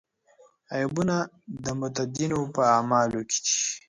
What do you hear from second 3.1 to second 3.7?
کې دي.